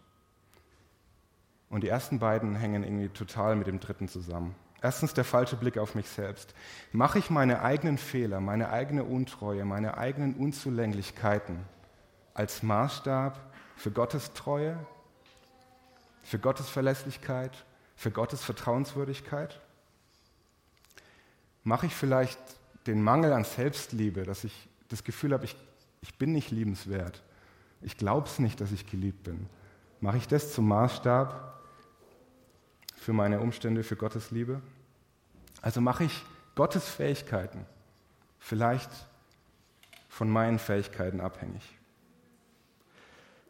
[1.70, 4.56] Und die ersten beiden hängen irgendwie total mit dem dritten zusammen.
[4.82, 6.54] Erstens der falsche Blick auf mich selbst.
[6.92, 11.60] Mache ich meine eigenen Fehler, meine eigene Untreue, meine eigenen Unzulänglichkeiten
[12.34, 13.40] als Maßstab
[13.76, 14.78] für Gottes Treue,
[16.28, 17.64] für Gottes Verlässlichkeit,
[17.96, 19.62] für Gottes Vertrauenswürdigkeit?
[21.64, 22.38] Mache ich vielleicht
[22.86, 25.56] den Mangel an Selbstliebe, dass ich das Gefühl habe, ich,
[26.02, 27.24] ich bin nicht liebenswert,
[27.82, 29.48] ich glaube es nicht, dass ich geliebt bin?
[30.02, 31.62] Mache ich das zum Maßstab
[32.98, 34.62] für meine Umstände, für Gottes Liebe?
[35.62, 37.66] Also mache ich Gottes Fähigkeiten
[38.38, 38.90] vielleicht
[40.10, 41.77] von meinen Fähigkeiten abhängig.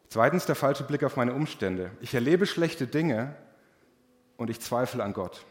[0.10, 1.92] Zweitens der falsche Blick auf meine Umstände.
[2.00, 3.36] Ich erlebe schlechte Dinge
[4.38, 5.46] und ich zweifle an Gott.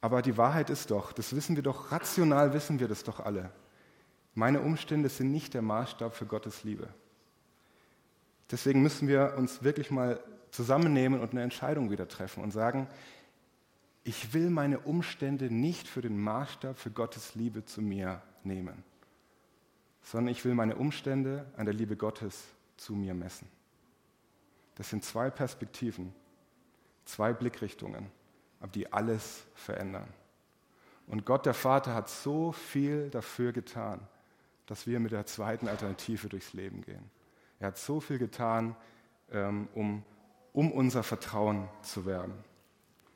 [0.00, 3.50] Aber die Wahrheit ist doch, das wissen wir doch, rational wissen wir das doch alle.
[4.34, 6.88] Meine Umstände sind nicht der Maßstab für Gottes Liebe.
[8.50, 12.86] Deswegen müssen wir uns wirklich mal zusammennehmen und eine Entscheidung wieder treffen und sagen,
[14.04, 18.84] ich will meine Umstände nicht für den Maßstab für Gottes Liebe zu mir nehmen,
[20.06, 22.44] sondern ich will meine Umstände an der Liebe Gottes
[22.78, 23.48] zu mir messen.
[24.76, 26.14] Das sind zwei Perspektiven,
[27.04, 28.10] zwei Blickrichtungen
[28.60, 30.08] aber die alles verändern.
[31.06, 34.00] Und Gott der Vater hat so viel dafür getan,
[34.66, 37.10] dass wir mit der zweiten Alternative durchs Leben gehen.
[37.60, 38.74] Er hat so viel getan,
[39.30, 40.02] ähm, um,
[40.52, 42.34] um unser Vertrauen zu werden.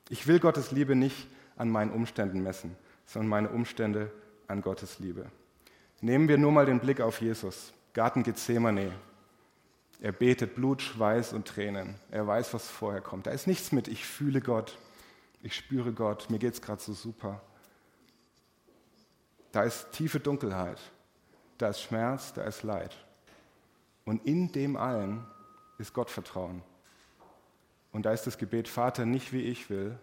[0.08, 2.76] Ich will Gottes Liebe nicht an meinen Umständen messen,
[3.06, 4.12] sondern meine Umstände
[4.46, 5.26] an Gottes Liebe.
[6.00, 8.92] Nehmen wir nur mal den Blick auf Jesus, Garten Gethsemane.
[10.00, 11.96] Er betet Blut, Schweiß und Tränen.
[12.10, 13.26] Er weiß, was vorher kommt.
[13.26, 14.78] Da ist nichts mit, ich fühle Gott,
[15.42, 17.42] ich spüre Gott, mir geht es gerade so super.
[19.52, 20.80] Da ist tiefe Dunkelheit,
[21.58, 22.96] da ist Schmerz, da ist Leid.
[24.06, 25.26] Und in dem allen
[25.76, 26.62] ist Gottvertrauen.
[27.92, 29.98] Und da ist das Gebet, Vater, nicht wie ich will,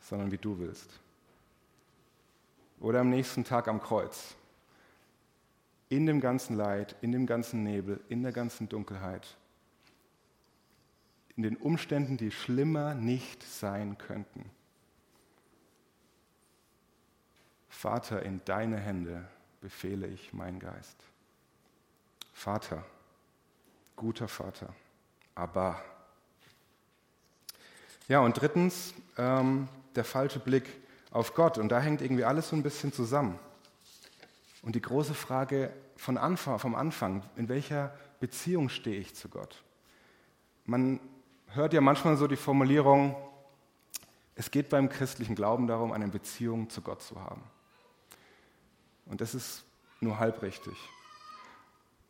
[0.00, 0.90] sondern wie du willst.
[2.80, 4.34] Oder am nächsten Tag am Kreuz.
[5.94, 9.36] In dem ganzen Leid, in dem ganzen Nebel, in der ganzen Dunkelheit
[11.36, 14.48] in den Umständen, die schlimmer nicht sein könnten.
[17.68, 19.26] Vater, in deine Hände
[19.60, 20.96] befehle ich meinen Geist.
[22.32, 22.84] Vater,
[23.96, 24.72] guter Vater,
[25.34, 25.82] aber.
[28.06, 30.68] Ja, und drittens ähm, der falsche Blick
[31.10, 31.58] auf Gott.
[31.58, 33.38] Und da hängt irgendwie alles so ein bisschen zusammen.
[34.62, 39.62] Und die große Frage von Anfang, vom Anfang, in welcher Beziehung stehe ich zu Gott?
[40.64, 41.00] Man
[41.48, 43.16] hört ja manchmal so die Formulierung,
[44.34, 47.42] es geht beim christlichen Glauben darum, eine Beziehung zu Gott zu haben.
[49.06, 49.64] Und das ist
[50.00, 50.76] nur halb richtig.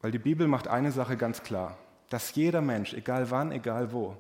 [0.00, 1.76] Weil die Bibel macht eine Sache ganz klar,
[2.08, 4.16] dass jeder Mensch, egal wann, egal wo,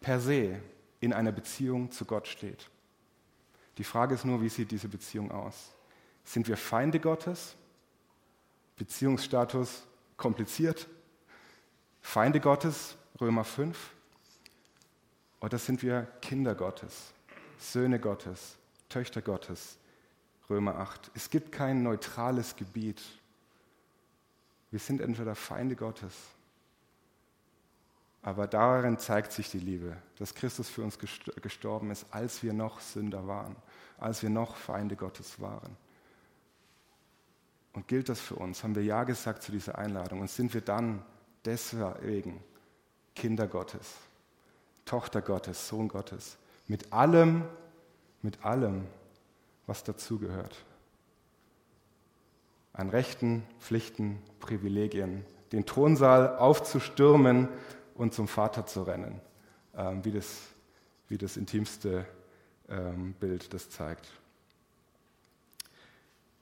[0.00, 0.60] per se
[1.00, 2.68] in einer Beziehung zu Gott steht.
[3.78, 5.72] Die Frage ist nur, wie sieht diese Beziehung aus?
[6.24, 7.56] Sind wir Feinde Gottes?
[8.80, 9.84] Beziehungsstatus
[10.16, 10.88] kompliziert?
[12.00, 13.76] Feinde Gottes, Römer 5?
[15.40, 17.12] Oder sind wir Kinder Gottes,
[17.58, 18.56] Söhne Gottes,
[18.88, 19.78] Töchter Gottes,
[20.48, 21.12] Römer 8?
[21.14, 23.00] Es gibt kein neutrales Gebiet.
[24.72, 26.14] Wir sind entweder Feinde Gottes
[28.22, 32.80] aber darin zeigt sich die Liebe, dass Christus für uns gestorben ist, als wir noch
[32.80, 33.56] Sünder waren,
[33.98, 35.76] als wir noch Feinde Gottes waren.
[37.72, 38.64] Und gilt das für uns?
[38.64, 40.20] Haben wir Ja gesagt zu dieser Einladung?
[40.20, 41.02] Und sind wir dann
[41.44, 42.42] deswegen
[43.14, 43.94] Kinder Gottes,
[44.84, 47.44] Tochter Gottes, Sohn Gottes, mit allem,
[48.22, 48.86] mit allem,
[49.66, 50.64] was dazugehört?
[52.72, 57.48] An Rechten, Pflichten, Privilegien, den Thronsaal aufzustürmen
[57.94, 59.20] und zum Vater zu rennen,
[59.76, 60.42] ähm, wie, das,
[61.08, 62.06] wie das intimste
[62.68, 64.08] ähm, Bild das zeigt.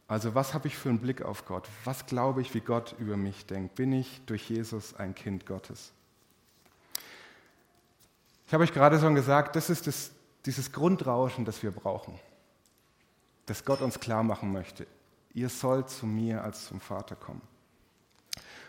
[0.08, 1.68] Also was habe ich für einen Blick auf Gott?
[1.84, 3.74] Was glaube ich, wie Gott über mich denkt?
[3.74, 5.92] Bin ich durch Jesus ein Kind Gottes?
[8.46, 10.10] Ich habe euch gerade schon gesagt, das ist das,
[10.46, 12.18] dieses Grundrauschen, das wir brauchen,
[13.44, 14.86] das Gott uns klar machen möchte.
[15.34, 17.42] Ihr sollt zu mir als zum Vater kommen.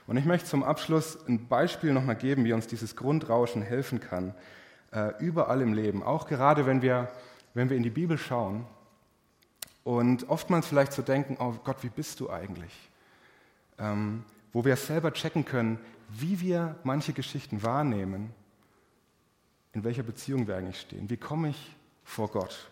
[0.08, 4.36] Und ich möchte zum Abschluss ein Beispiel nochmal geben, wie uns dieses Grundrauschen helfen kann,
[4.91, 7.10] äh, überall im Leben, auch gerade wenn wir,
[7.54, 8.65] wenn wir in die Bibel schauen
[9.89, 12.91] und oftmals vielleicht so denken, oh Gott, wie bist du eigentlich?
[13.80, 14.23] Ähm,
[14.54, 18.32] wo wir selber checken können, wie wir manche Geschichten wahrnehmen,
[19.73, 21.10] in welcher Beziehung wir eigentlich stehen.
[21.10, 22.69] Wie komme ich vor Gott?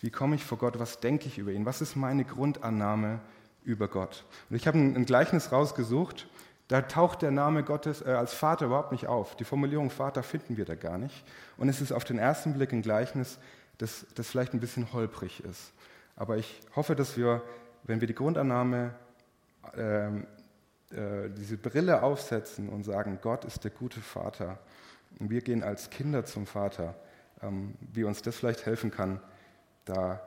[0.00, 0.78] Wie komme ich vor Gott?
[0.78, 1.66] Was denke ich über ihn?
[1.66, 3.18] Was ist meine Grundannahme
[3.64, 4.24] über Gott?
[4.48, 6.28] Und ich habe ein, ein Gleichnis rausgesucht,
[6.68, 9.34] da taucht der Name Gottes äh, als Vater überhaupt nicht auf.
[9.34, 11.24] Die Formulierung Vater finden wir da gar nicht.
[11.56, 13.40] Und es ist auf den ersten Blick ein Gleichnis,
[13.78, 15.72] das, das vielleicht ein bisschen holprig ist.
[16.18, 17.42] Aber ich hoffe, dass wir,
[17.84, 18.92] wenn wir die Grundannahme,
[19.76, 24.58] äh, äh, diese Brille aufsetzen und sagen, Gott ist der gute Vater,
[25.20, 26.94] und wir gehen als Kinder zum Vater,
[27.40, 29.20] ähm, wie uns das vielleicht helfen kann,
[29.84, 30.20] da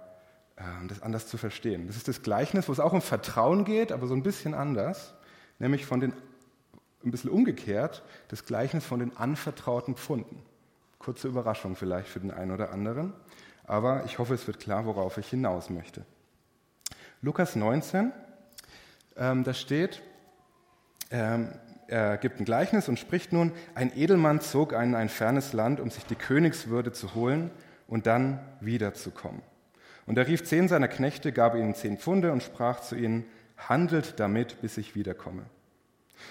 [0.56, 1.88] äh, das anders zu verstehen.
[1.88, 5.14] Das ist das Gleichnis, wo es auch um Vertrauen geht, aber so ein bisschen anders,
[5.60, 6.14] nämlich von den
[7.04, 10.42] ein bisschen umgekehrt das Gleichnis von den anvertrauten Pfunden.
[11.00, 13.14] Kurze Überraschung vielleicht für den einen oder anderen,
[13.66, 16.06] aber ich hoffe, es wird klar, worauf ich hinaus möchte.
[17.22, 18.12] Lukas 19,
[19.18, 20.02] ähm, da steht,
[21.12, 21.50] ähm,
[21.88, 25.90] er gibt ein Gleichnis und spricht nun, ein Edelmann zog in ein fernes Land, um
[25.90, 27.52] sich die Königswürde zu holen
[27.88, 29.42] und dann wiederzukommen.
[30.06, 33.26] Und er rief zehn seiner Knechte, gab ihnen zehn Pfunde und sprach zu ihnen,
[33.58, 35.44] handelt damit, bis ich wiederkomme.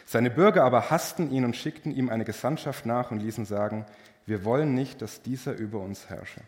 [0.06, 3.86] Seine Bürger aber hassten ihn und schickten ihm eine Gesandtschaft nach und ließen sagen,
[4.26, 6.40] wir wollen nicht, dass dieser über uns herrsche.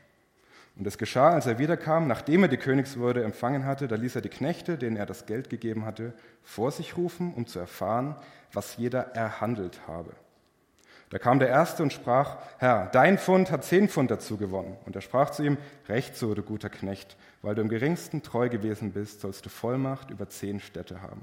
[0.76, 4.22] Und es geschah, als er wiederkam, nachdem er die Königswürde empfangen hatte, da ließ er
[4.22, 8.16] die Knechte, denen er das Geld gegeben hatte, vor sich rufen, um zu erfahren,
[8.52, 10.12] was jeder erhandelt habe.
[11.10, 14.78] Da kam der Erste und sprach, Herr, dein Pfund hat zehn Pfund dazu gewonnen.
[14.86, 18.48] Und er sprach zu ihm, Recht so, du guter Knecht, weil du im geringsten treu
[18.48, 21.20] gewesen bist, sollst du Vollmacht über zehn Städte haben.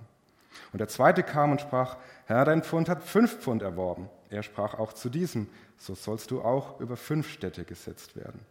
[0.72, 4.10] Und der zweite kam und sprach, Herr, dein Pfund hat fünf Pfund erworben.
[4.30, 8.42] Er sprach auch zu diesem, so sollst du auch über fünf Städte gesetzt werden.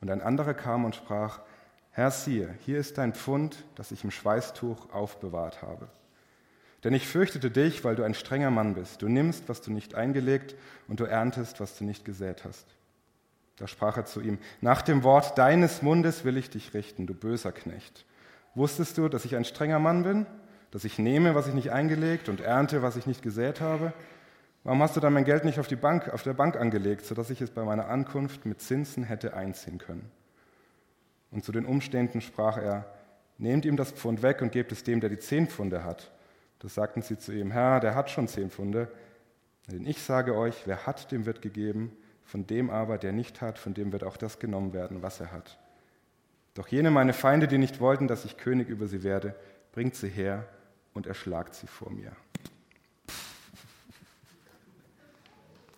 [0.00, 1.40] Und ein anderer kam und sprach,
[1.90, 5.88] Herr, siehe, hier ist dein Pfund, das ich im Schweißtuch aufbewahrt habe.
[6.84, 9.02] Denn ich fürchtete dich, weil du ein strenger Mann bist.
[9.02, 10.54] Du nimmst, was du nicht eingelegt,
[10.86, 12.66] und du erntest, was du nicht gesät hast.
[13.56, 17.14] Da sprach er zu ihm, nach dem Wort deines Mundes will ich dich richten, du
[17.14, 18.04] böser Knecht.
[18.54, 20.26] Wusstest du, dass ich ein strenger Mann bin?
[20.70, 23.92] dass ich nehme, was ich nicht eingelegt und ernte, was ich nicht gesät habe?
[24.68, 27.30] Warum hast du dann mein Geld nicht auf, die Bank, auf der Bank angelegt, sodass
[27.30, 30.10] ich es bei meiner Ankunft mit Zinsen hätte einziehen können?
[31.30, 32.84] Und zu den Umständen sprach er,
[33.38, 36.12] nehmt ihm das Pfund weg und gebt es dem, der die zehn Pfunde hat.
[36.58, 38.88] Da sagten sie zu ihm, Herr, der hat schon zehn Pfunde.
[39.72, 43.58] Denn ich sage euch, wer hat, dem wird gegeben, von dem aber, der nicht hat,
[43.58, 45.58] von dem wird auch das genommen werden, was er hat.
[46.52, 49.34] Doch jene meine Feinde, die nicht wollten, dass ich König über sie werde,
[49.72, 50.46] bringt sie her
[50.92, 52.12] und erschlagt sie vor mir.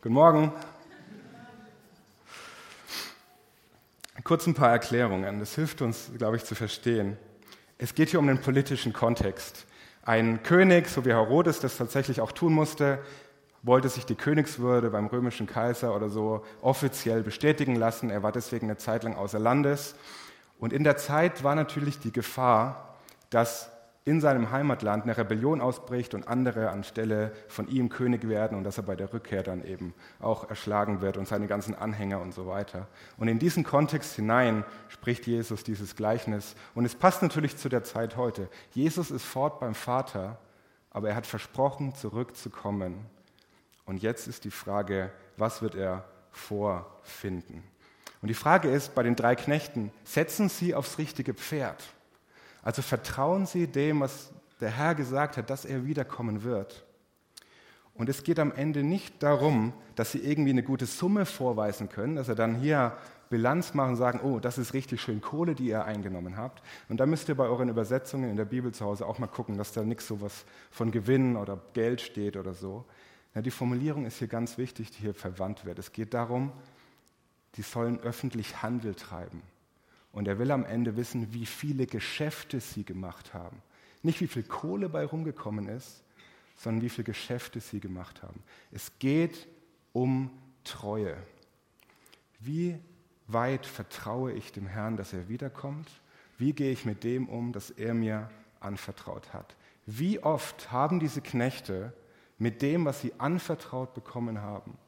[0.03, 0.51] Guten Morgen.
[4.25, 5.41] Kurz ein paar Erklärungen.
[5.41, 7.19] Das hilft uns, glaube ich, zu verstehen.
[7.77, 9.67] Es geht hier um den politischen Kontext.
[10.03, 13.01] Ein König, so wie Herodes das tatsächlich auch tun musste,
[13.63, 18.09] wollte sich die Königswürde beim römischen Kaiser oder so offiziell bestätigen lassen.
[18.09, 19.97] Er war deswegen eine Zeit lang außer Landes.
[20.59, 22.97] Und in der Zeit war natürlich die Gefahr,
[23.29, 23.71] dass
[24.11, 28.77] in seinem Heimatland eine Rebellion ausbricht und andere anstelle von ihm König werden und dass
[28.77, 32.49] er bei der Rückkehr dann eben auch erschlagen wird und seine ganzen Anhänger und so
[32.49, 32.89] weiter.
[33.19, 36.57] Und in diesen Kontext hinein spricht Jesus dieses Gleichnis.
[36.75, 38.49] Und es passt natürlich zu der Zeit heute.
[38.73, 40.39] Jesus ist fort beim Vater,
[40.91, 43.07] aber er hat versprochen, zurückzukommen
[43.87, 47.63] und jetzt ist die Frage, was wird er vorfinden?
[48.23, 51.83] Und die Frage ist bei den drei Knechten, setzen sie aufs richtige Pferd?
[52.63, 56.85] Also vertrauen sie dem, was der Herr gesagt hat, dass er wiederkommen wird.
[57.95, 62.17] Und es geht am Ende nicht darum, dass sie irgendwie eine gute Summe vorweisen können,
[62.17, 62.97] dass sie dann hier
[63.29, 66.63] Bilanz machen und sagen, oh, das ist richtig schön Kohle, die ihr eingenommen habt.
[66.89, 69.57] Und da müsst ihr bei euren Übersetzungen in der Bibel zu Hause auch mal gucken,
[69.57, 72.85] dass da nichts sowas von Gewinn oder Geld steht oder so,
[73.35, 75.79] ja, die Formulierung ist hier ganz wichtig, die hier verwandt wird.
[75.79, 76.53] Es geht darum,
[77.55, 79.43] die sollen öffentlich Handel treiben.
[80.13, 83.63] Und er will am Ende wissen, wie viele Geschäfte sie gemacht haben.
[84.03, 86.03] Nicht wie viel Kohle bei rumgekommen ist,
[86.57, 88.43] sondern wie viele Geschäfte sie gemacht haben.
[88.73, 89.47] Es geht
[89.93, 90.31] um
[90.65, 91.17] Treue.
[92.39, 92.79] Wie
[93.27, 95.89] weit vertraue ich dem Herrn, dass er wiederkommt?
[96.39, 99.57] Wie gehe ich mit dem um, das er mir anvertraut hat?
[99.87, 101.93] Wie oft haben diese Knechte
[102.39, 104.79] mit dem, was sie anvertraut bekommen haben,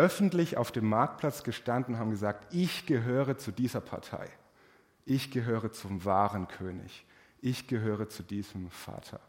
[0.00, 4.26] öffentlich auf dem Marktplatz gestanden und haben gesagt, ich gehöre zu dieser Partei,
[5.04, 7.04] ich gehöre zum wahren König,
[7.42, 9.20] ich gehöre zu diesem Vater.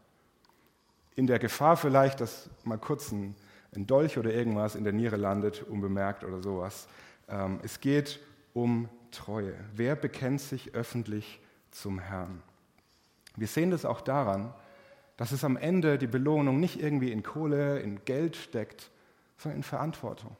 [1.14, 3.34] In der Gefahr vielleicht, dass mal kurz ein,
[3.74, 6.88] ein Dolch oder irgendwas in der Niere landet, unbemerkt oder sowas.
[7.28, 8.18] Ähm, es geht
[8.54, 9.52] um Treue.
[9.74, 12.42] Wer bekennt sich öffentlich zum Herrn?
[13.36, 14.54] Wir sehen das auch daran,
[15.18, 18.90] dass es am Ende die Belohnung nicht irgendwie in Kohle, in Geld steckt,
[19.36, 20.34] sondern in Verantwortung.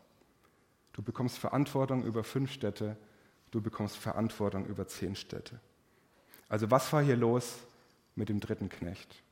[0.93, 2.97] Du bekommst Verantwortung über fünf Städte,
[3.51, 5.61] du bekommst Verantwortung über zehn Städte.
[6.49, 7.59] Also was war hier los
[8.15, 9.23] mit dem dritten Knecht?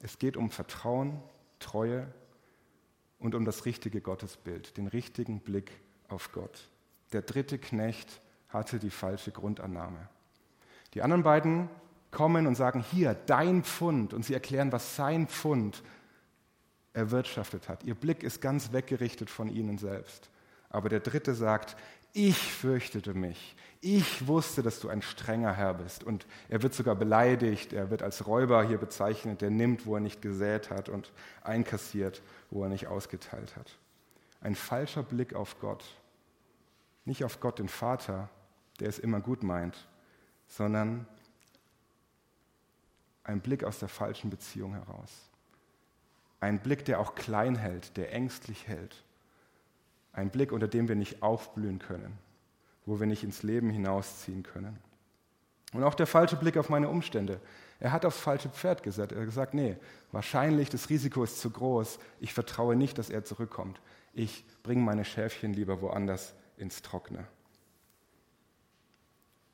[0.00, 1.22] Es geht um Vertrauen,
[1.58, 2.06] Treue
[3.18, 5.70] und um das richtige Gottesbild, den richtigen Blick
[6.08, 6.68] auf Gott.
[7.12, 10.08] Der dritte Knecht hatte die falsche Grundannahme.
[10.94, 11.68] Die anderen beiden
[12.10, 14.14] kommen und sagen, hier, dein Pfund.
[14.14, 15.82] Und sie erklären, was sein Pfund
[16.92, 17.82] erwirtschaftet hat.
[17.84, 20.30] Ihr Blick ist ganz weggerichtet von ihnen selbst.
[20.74, 21.76] Aber der dritte sagt,
[22.12, 23.54] ich fürchtete mich.
[23.80, 26.02] Ich wusste, dass du ein strenger Herr bist.
[26.02, 27.72] Und er wird sogar beleidigt.
[27.72, 31.12] Er wird als Räuber hier bezeichnet, der nimmt, wo er nicht gesät hat und
[31.44, 33.78] einkassiert, wo er nicht ausgeteilt hat.
[34.40, 35.84] Ein falscher Blick auf Gott.
[37.04, 38.28] Nicht auf Gott den Vater,
[38.80, 39.86] der es immer gut meint,
[40.48, 41.06] sondern
[43.22, 45.30] ein Blick aus der falschen Beziehung heraus.
[46.40, 49.04] Ein Blick, der auch klein hält, der ängstlich hält.
[50.14, 52.18] Ein Blick, unter dem wir nicht aufblühen können,
[52.86, 54.78] wo wir nicht ins Leben hinausziehen können.
[55.72, 57.40] Und auch der falsche Blick auf meine Umstände.
[57.80, 59.12] Er hat aufs falsche Pferd gesetzt.
[59.12, 59.76] Er hat gesagt, nee,
[60.12, 61.98] wahrscheinlich das Risiko ist zu groß.
[62.20, 63.80] Ich vertraue nicht, dass er zurückkommt.
[64.12, 67.26] Ich bringe meine Schäfchen lieber woanders ins Trockene.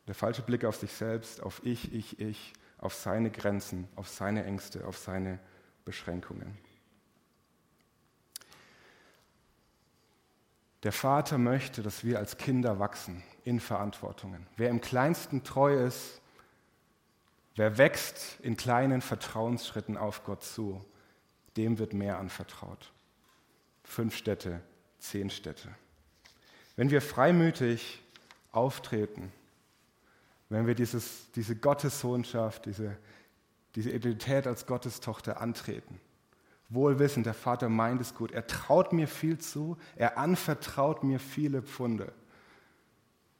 [0.07, 4.45] Der falsche Blick auf sich selbst, auf ich, ich, ich, auf seine Grenzen, auf seine
[4.45, 5.39] Ängste, auf seine
[5.85, 6.59] Beschränkungen.
[10.83, 14.47] Der Vater möchte, dass wir als Kinder wachsen in Verantwortungen.
[14.57, 16.21] Wer im kleinsten treu ist,
[17.57, 20.85] wer wächst in kleinen Vertrauensschritten auf Gott zu,
[21.57, 22.93] dem wird mehr anvertraut.
[23.85, 24.61] Fünf Städte,
[24.99, 25.69] zehn Städte.
[26.77, 28.01] Wenn wir freimütig
[28.53, 29.33] auftreten,
[30.49, 32.97] wenn wir dieses, diese Gottessohnschaft, diese,
[33.75, 36.01] diese Identität als Gottestochter antreten.
[36.71, 38.31] Wohlwissend, der Vater meint es gut.
[38.33, 42.13] Er traut mir viel zu, er anvertraut mir viele Pfunde.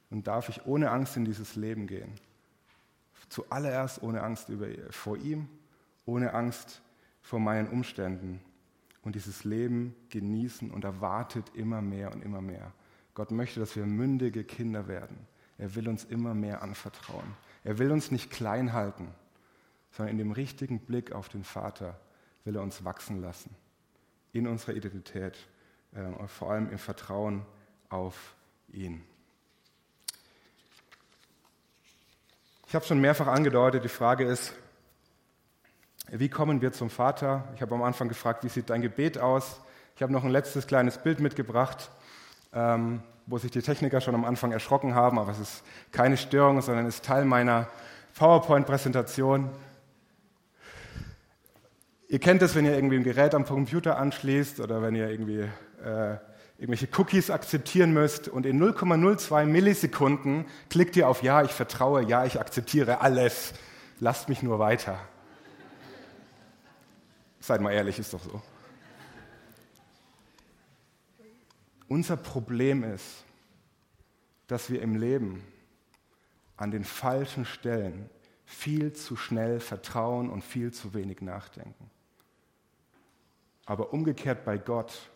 [0.09, 2.13] Und darf ich ohne Angst in dieses Leben gehen.
[3.29, 5.47] Zuallererst ohne Angst über, vor ihm,
[6.05, 6.81] ohne Angst
[7.21, 8.41] vor meinen Umständen.
[9.01, 12.73] Und dieses Leben genießen und erwartet immer mehr und immer mehr.
[13.13, 15.27] Gott möchte, dass wir mündige Kinder werden
[15.61, 17.35] er will uns immer mehr anvertrauen.
[17.63, 19.07] Er will uns nicht klein halten,
[19.91, 21.99] sondern in dem richtigen Blick auf den Vater
[22.45, 23.55] will er uns wachsen lassen.
[24.33, 25.37] In unserer Identität
[25.93, 27.45] äh, vor allem im Vertrauen
[27.89, 28.35] auf
[28.71, 29.03] ihn.
[32.67, 34.53] Ich habe schon mehrfach angedeutet, die Frage ist,
[36.13, 37.47] Wie kommen wir zum Vater?
[37.55, 39.61] Ich habe am Anfang gefragt, wie sieht dein Gebet aus?
[39.95, 41.89] Ich habe noch ein letztes kleines Bild mitgebracht,
[42.53, 45.63] ähm, wo sich die Techniker schon am Anfang erschrocken haben, aber es ist
[45.93, 47.67] keine Störung, sondern ist Teil meiner
[48.17, 49.49] PowerPoint-Präsentation.
[52.11, 55.47] Ihr kennt es, wenn ihr irgendwie ein Gerät am Computer anschließt oder wenn ihr irgendwie
[55.81, 56.17] äh,
[56.57, 62.25] irgendwelche Cookies akzeptieren müsst und in 0,02 Millisekunden klickt ihr auf Ja, ich vertraue, Ja,
[62.25, 63.53] ich akzeptiere alles,
[64.01, 64.99] lasst mich nur weiter.
[67.39, 68.41] Seid mal ehrlich, ist doch so.
[71.87, 73.23] Unser Problem ist,
[74.47, 75.47] dass wir im Leben
[76.57, 78.09] an den falschen Stellen
[78.43, 81.89] viel zu schnell vertrauen und viel zu wenig nachdenken.
[83.71, 85.09] Aber umgekehrt bei Gott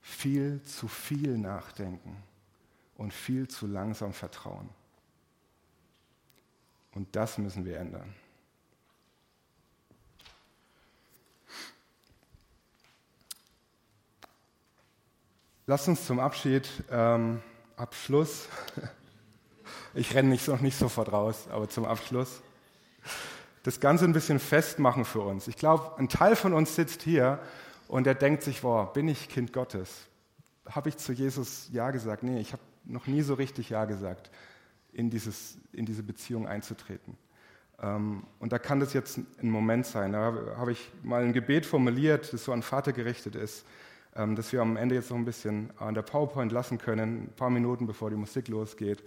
[0.00, 2.20] viel zu viel nachdenken
[2.96, 4.68] und viel zu langsam vertrauen.
[6.94, 8.12] Und das müssen wir ändern.
[15.66, 17.40] Lasst uns zum Abschied, ähm,
[17.76, 18.48] Abschluss,
[19.94, 22.42] ich renne nicht, noch nicht sofort raus, aber zum Abschluss,
[23.64, 25.48] das Ganze ein bisschen festmachen für uns.
[25.48, 27.40] Ich glaube, ein Teil von uns sitzt hier
[27.88, 30.06] und er denkt sich, boah, bin ich Kind Gottes?
[30.68, 32.22] Habe ich zu Jesus Ja gesagt?
[32.22, 34.30] Nee, ich habe noch nie so richtig Ja gesagt,
[34.92, 37.16] in, dieses, in diese Beziehung einzutreten.
[37.82, 40.12] Ähm, und da kann das jetzt ein Moment sein.
[40.12, 43.64] Da habe ich mal ein Gebet formuliert, das so an Vater gerichtet ist
[44.16, 47.32] ähm, dass wir am Ende jetzt noch ein bisschen an der PowerPoint lassen können, ein
[47.36, 49.02] paar Minuten bevor die Musik losgeht.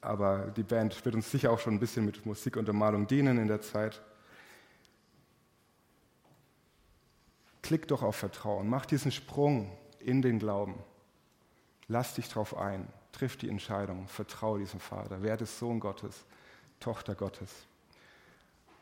[0.00, 3.60] Aber die Band wird uns sicher auch schon ein bisschen mit Musikuntermalung dienen in der
[3.60, 4.00] Zeit.
[7.62, 10.74] Klick doch auf Vertrauen, mach diesen Sprung in den Glauben.
[11.88, 16.24] Lass dich drauf ein, triff die Entscheidung, vertraue diesem Vater, werde Sohn Gottes,
[16.80, 17.50] Tochter Gottes.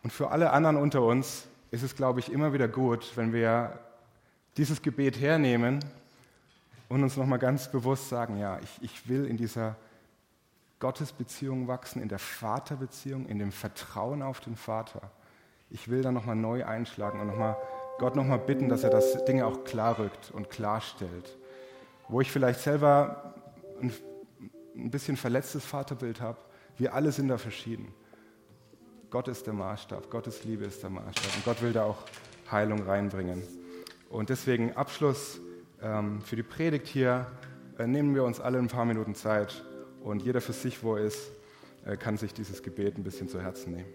[0.03, 3.79] Und für alle anderen unter uns ist es, glaube ich, immer wieder gut, wenn wir
[4.57, 5.85] dieses Gebet hernehmen
[6.89, 9.77] und uns nochmal ganz bewusst sagen, ja, ich, ich will in dieser
[10.79, 15.11] Gottesbeziehung wachsen, in der Vaterbeziehung, in dem Vertrauen auf den Vater.
[15.71, 17.57] Ich will da nochmal neu einschlagen und noch mal,
[17.99, 21.39] Gott nochmal bitten, dass er das Dinge auch klarrückt und klarstellt.
[22.09, 23.35] Wo ich vielleicht selber
[23.81, 23.93] ein,
[24.77, 26.39] ein bisschen verletztes Vaterbild habe,
[26.77, 27.95] wir alle sind da verschieden.
[29.09, 32.05] Gott ist der Maßstab, Gottes Liebe ist der Maßstab und Gott will da auch
[32.51, 33.43] Heilung reinbringen.
[34.11, 35.41] Und deswegen Abschluss
[35.83, 37.27] ähm, für die Predigt hier.
[37.79, 39.65] Äh, nehmen wir uns alle ein paar Minuten Zeit
[40.03, 41.31] und jeder für sich, wo er ist,
[41.85, 43.93] äh, kann sich dieses Gebet ein bisschen zu Herzen nehmen.